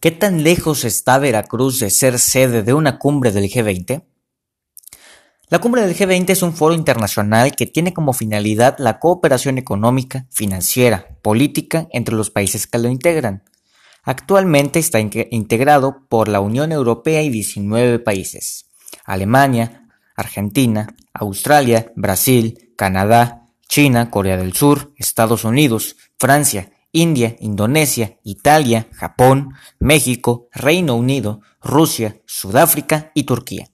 ¿Qué 0.00 0.12
tan 0.12 0.44
lejos 0.44 0.84
está 0.84 1.18
Veracruz 1.18 1.80
de 1.80 1.90
ser 1.90 2.20
sede 2.20 2.62
de 2.62 2.72
una 2.72 3.00
cumbre 3.00 3.32
del 3.32 3.50
G20? 3.50 4.04
La 5.48 5.58
cumbre 5.58 5.82
del 5.82 5.96
G20 5.96 6.30
es 6.30 6.42
un 6.42 6.52
foro 6.52 6.72
internacional 6.72 7.56
que 7.56 7.66
tiene 7.66 7.92
como 7.92 8.12
finalidad 8.12 8.76
la 8.78 9.00
cooperación 9.00 9.58
económica, 9.58 10.26
financiera, 10.30 11.18
política 11.20 11.88
entre 11.90 12.14
los 12.14 12.30
países 12.30 12.68
que 12.68 12.78
lo 12.78 12.88
integran. 12.88 13.42
Actualmente 14.04 14.78
está 14.78 15.00
integrado 15.00 16.06
por 16.08 16.28
la 16.28 16.38
Unión 16.38 16.70
Europea 16.70 17.22
y 17.22 17.30
19 17.30 17.98
países. 17.98 18.66
Alemania, 19.04 19.88
Argentina, 20.14 20.94
Australia, 21.12 21.90
Brasil, 21.96 22.72
Canadá, 22.76 23.48
China, 23.68 24.10
Corea 24.10 24.36
del 24.36 24.52
Sur, 24.52 24.92
Estados 24.96 25.42
Unidos, 25.42 25.96
Francia, 26.20 26.70
India, 26.92 27.36
Indonesia, 27.40 28.18
Italia, 28.24 28.88
Japón, 28.92 29.54
México, 29.78 30.48
Reino 30.52 30.94
Unido, 30.94 31.40
Rusia, 31.60 32.20
Sudáfrica 32.26 33.12
y 33.14 33.24
Turquía. 33.24 33.70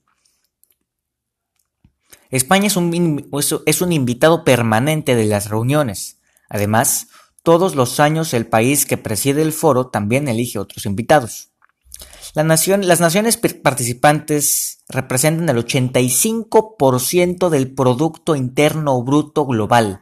España 2.30 2.66
es 2.66 2.76
un, 2.76 3.92
invitado 3.92 4.42
permanente 4.42 5.14
de 5.14 5.24
las 5.26 5.48
reuniones. 5.50 6.18
Además, 6.48 7.06
todos 7.44 7.76
los 7.76 8.00
años 8.00 8.34
el 8.34 8.46
país 8.46 8.86
que 8.86 8.96
preside 8.96 9.42
el 9.42 9.52
foro 9.52 9.86
también 9.86 10.26
elige 10.26 10.58
otros 10.58 10.84
invitados. 10.84 11.50
las 12.34 13.00
naciones 13.00 13.36
participantes 13.36 14.78
representan 14.88 15.48
el 15.48 15.64
85% 15.64 17.50
del 17.50 17.72
Producto 17.72 18.34
Interno 18.34 19.00
Bruto 19.04 19.46
Global, 19.46 20.00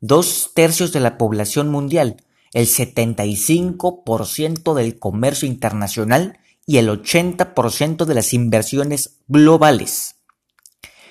dos 0.00 0.50
tercios 0.54 0.92
de 0.92 1.00
la 1.00 1.16
población 1.16 1.70
mundial, 1.70 2.18
el 2.52 2.66
75% 2.66 4.74
del 4.74 4.98
comercio 4.98 5.46
internacional 5.46 6.40
y 6.66 6.78
el 6.78 6.88
80% 6.88 8.04
de 8.04 8.14
las 8.14 8.32
inversiones 8.32 9.18
globales. 9.28 10.16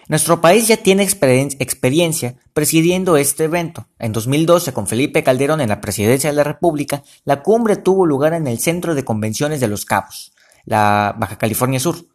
Nuestro 0.09 0.41
país 0.41 0.67
ya 0.67 0.77
tiene 0.77 1.03
experiencia 1.03 2.35
presidiendo 2.53 3.15
este 3.15 3.43
evento. 3.43 3.87
En 3.99 4.11
2012, 4.11 4.73
con 4.73 4.87
Felipe 4.87 5.23
Calderón 5.23 5.61
en 5.61 5.69
la 5.69 5.81
presidencia 5.81 6.31
de 6.31 6.35
la 6.35 6.43
República, 6.43 7.03
la 7.25 7.43
cumbre 7.43 7.75
tuvo 7.75 8.07
lugar 8.07 8.33
en 8.33 8.47
el 8.47 8.57
Centro 8.57 8.95
de 8.95 9.05
Convenciones 9.05 9.59
de 9.59 9.67
Los 9.67 9.85
Cabos, 9.85 10.33
la 10.65 11.15
Baja 11.19 11.37
California 11.37 11.79
Sur. 11.79 12.07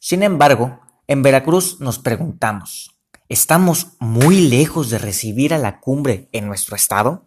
Sin 0.00 0.22
embargo, 0.22 0.78
en 1.08 1.22
Veracruz 1.22 1.80
nos 1.80 1.98
preguntamos, 1.98 2.94
¿estamos 3.28 3.88
muy 3.98 4.48
lejos 4.48 4.90
de 4.90 4.98
recibir 4.98 5.52
a 5.52 5.58
la 5.58 5.80
cumbre 5.80 6.28
en 6.30 6.46
nuestro 6.46 6.76
estado? 6.76 7.26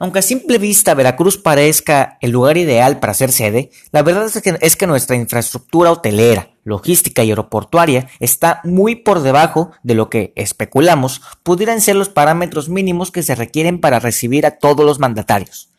Aunque 0.00 0.20
a 0.20 0.22
simple 0.22 0.58
vista 0.58 0.94
Veracruz 0.94 1.38
parezca 1.38 2.18
el 2.20 2.30
lugar 2.30 2.56
ideal 2.56 3.00
para 3.00 3.14
ser 3.14 3.32
sede, 3.32 3.70
la 3.90 4.02
verdad 4.02 4.30
es 4.60 4.76
que, 4.76 4.86
nuestra 4.86 5.16
infraestructura 5.16 5.90
hotelera, 5.90 6.50
logística 6.62 7.24
y 7.24 7.30
aeroportuaria 7.30 8.08
está 8.20 8.60
muy 8.62 8.94
por 8.94 9.20
debajo 9.20 9.72
de 9.82 9.94
lo 9.94 10.08
que, 10.08 10.32
especulamos, 10.36 11.22
pudieran 11.42 11.80
ser 11.80 11.96
los 11.96 12.08
parámetros 12.08 12.68
mínimos 12.68 13.10
que 13.10 13.24
se 13.24 13.34
requieren 13.34 13.80
para 13.80 13.98
recibir 13.98 14.46
a 14.46 14.52
todos 14.58 14.86
los 14.86 15.00
mandatarios. 15.00 15.70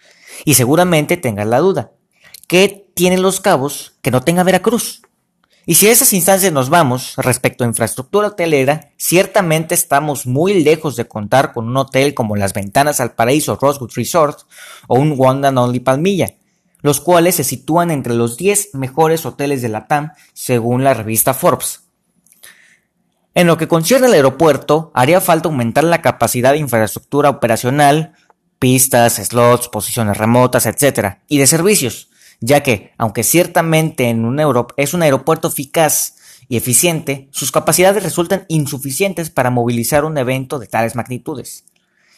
Y 0.43 0.55
seguramente 0.55 1.15
tengas 1.15 1.47
la 1.47 1.59
duda, 1.59 1.91
¿qué 2.47 2.87
tienen 2.93 3.21
los 3.21 3.39
cabos 3.39 3.93
que 4.01 4.11
no 4.11 4.21
tenga 4.21 4.43
Veracruz? 4.43 5.01
Y 5.69 5.75
si 5.75 5.85
a 5.85 5.91
esas 5.91 6.13
instancias 6.13 6.51
nos 6.51 6.71
vamos, 6.71 7.13
respecto 7.15 7.63
a 7.63 7.67
infraestructura 7.67 8.29
hotelera, 8.29 8.89
ciertamente 8.97 9.75
estamos 9.75 10.25
muy 10.25 10.63
lejos 10.63 10.95
de 10.95 11.07
contar 11.07 11.53
con 11.53 11.67
un 11.67 11.77
hotel 11.77 12.15
como 12.15 12.35
Las 12.35 12.53
Ventanas 12.53 12.99
al 12.99 13.11
Paraíso 13.11 13.55
Rosewood 13.55 13.91
Resort 13.93 14.39
o 14.87 14.97
un 14.97 15.13
Wanda 15.15 15.49
Only 15.49 15.79
Palmilla, 15.79 16.33
los 16.81 16.99
cuales 16.99 17.35
se 17.35 17.43
sitúan 17.43 17.91
entre 17.91 18.15
los 18.15 18.35
10 18.35 18.73
mejores 18.73 19.27
hoteles 19.27 19.61
de 19.61 19.69
la 19.69 19.85
TAM 19.85 20.13
según 20.33 20.83
la 20.83 20.95
revista 20.95 21.35
Forbes. 21.35 21.81
En 23.35 23.45
lo 23.45 23.57
que 23.57 23.67
concierne 23.67 24.07
al 24.07 24.13
aeropuerto, 24.13 24.89
haría 24.95 25.21
falta 25.21 25.49
aumentar 25.49 25.83
la 25.83 26.01
capacidad 26.01 26.53
de 26.53 26.57
infraestructura 26.57 27.29
operacional, 27.29 28.13
pistas, 28.57 29.17
slots, 29.17 29.67
posiciones 29.67 30.17
remotas, 30.17 30.65
etc., 30.65 31.17
y 31.27 31.37
de 31.37 31.45
servicios 31.45 32.08
ya 32.39 32.63
que, 32.63 32.93
aunque 32.97 33.23
ciertamente 33.23 34.09
en 34.09 34.25
un 34.25 34.39
es 34.77 34.93
un 34.93 35.01
aeropuerto 35.01 35.49
eficaz 35.49 36.15
y 36.47 36.57
eficiente, 36.57 37.27
sus 37.31 37.51
capacidades 37.51 38.03
resultan 38.03 38.45
insuficientes 38.47 39.29
para 39.29 39.49
movilizar 39.49 40.05
un 40.05 40.17
evento 40.17 40.57
de 40.57 40.67
tales 40.67 40.95
magnitudes. 40.95 41.65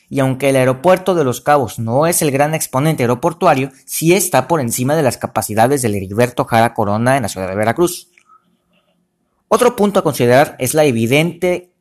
Y 0.09 0.19
aunque 0.19 0.49
el 0.49 0.57
aeropuerto 0.57 1.15
de 1.15 1.23
Los 1.23 1.41
Cabos 1.41 1.79
no 1.79 2.05
es 2.05 2.21
el 2.21 2.31
gran 2.31 2.53
exponente 2.53 3.03
aeroportuario, 3.03 3.71
sí 3.85 4.13
está 4.13 4.47
por 4.47 4.59
encima 4.59 4.95
de 4.95 5.03
las 5.03 5.17
capacidades 5.17 5.81
del 5.81 5.95
Heriberto 5.95 6.45
Jara 6.45 6.73
Corona 6.73 7.15
en 7.15 7.23
la 7.23 7.29
ciudad 7.29 7.47
de 7.47 7.55
Veracruz. 7.55 8.09
Otro 9.47 9.75
punto 9.75 9.99
a 9.99 10.03
considerar 10.03 10.55
es 10.59 10.73
la 10.73 10.85
evidente 10.85 11.71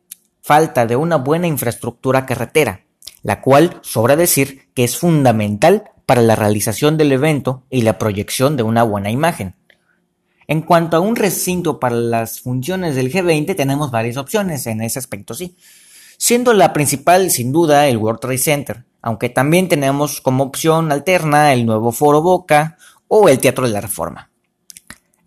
falta 0.43 0.87
de 0.87 0.97
una 0.97 1.17
buena 1.17 1.47
infraestructura 1.47 2.25
carretera, 2.25 2.85
la 3.23 3.41
cual 3.41 3.79
sobra 3.83 4.17
decir 4.17 4.71
que 4.75 4.85
es 4.85 4.97
fundamental 4.97 5.91
para 6.11 6.23
la 6.23 6.35
realización 6.35 6.97
del 6.97 7.13
evento 7.13 7.63
y 7.71 7.83
la 7.83 7.97
proyección 7.97 8.57
de 8.57 8.65
una 8.65 8.83
buena 8.83 9.13
imagen. 9.13 9.55
En 10.49 10.61
cuanto 10.61 10.97
a 10.97 11.01
un 11.01 11.15
recinto 11.15 11.79
para 11.79 11.95
las 11.95 12.41
funciones 12.41 12.97
del 12.97 13.13
G20, 13.13 13.55
tenemos 13.55 13.93
varias 13.93 14.17
opciones 14.17 14.67
en 14.67 14.81
ese 14.81 14.99
aspecto, 14.99 15.35
sí. 15.35 15.57
Siendo 16.19 16.53
la 16.53 16.73
principal, 16.73 17.31
sin 17.31 17.53
duda, 17.53 17.87
el 17.87 17.97
World 17.97 18.19
Trade 18.19 18.39
Center, 18.39 18.85
aunque 19.01 19.29
también 19.29 19.69
tenemos 19.69 20.21
como 20.21 20.43
opción 20.43 20.91
alterna 20.91 21.53
el 21.53 21.65
nuevo 21.65 21.93
Foro 21.93 22.23
Boca 22.23 22.77
o 23.07 23.29
el 23.29 23.39
Teatro 23.39 23.69
de 23.69 23.73
la 23.73 23.81
Reforma. 23.81 24.33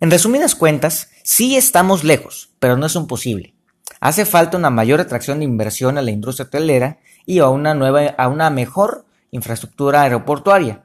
En 0.00 0.10
resumidas 0.10 0.54
cuentas, 0.54 1.08
sí 1.22 1.56
estamos 1.56 2.04
lejos, 2.04 2.50
pero 2.58 2.76
no 2.76 2.84
es 2.84 2.94
imposible. 2.94 3.54
Hace 4.00 4.26
falta 4.26 4.58
una 4.58 4.68
mayor 4.68 5.00
atracción 5.00 5.38
de 5.38 5.46
inversión 5.46 5.96
a 5.96 6.02
la 6.02 6.10
industria 6.10 6.44
hotelera 6.44 6.98
y 7.24 7.38
a 7.38 7.48
una 7.48 7.72
nueva, 7.72 8.08
a 8.18 8.28
una 8.28 8.50
mejor 8.50 9.03
infraestructura 9.34 10.02
aeroportuaria, 10.02 10.84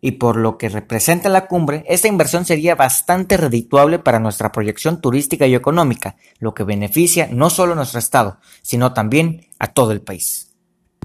y 0.00 0.12
por 0.12 0.36
lo 0.36 0.56
que 0.56 0.70
representa 0.70 1.28
la 1.28 1.46
cumbre, 1.46 1.84
esta 1.86 2.08
inversión 2.08 2.46
sería 2.46 2.74
bastante 2.74 3.36
redituable 3.36 3.98
para 3.98 4.18
nuestra 4.18 4.50
proyección 4.50 5.00
turística 5.00 5.46
y 5.46 5.54
económica, 5.54 6.16
lo 6.38 6.54
que 6.54 6.64
beneficia 6.64 7.28
no 7.30 7.50
solo 7.50 7.74
a 7.74 7.76
nuestro 7.76 7.98
estado, 7.98 8.38
sino 8.62 8.94
también 8.94 9.48
a 9.58 9.68
todo 9.68 9.92
el 9.92 10.00
país. 10.00 10.49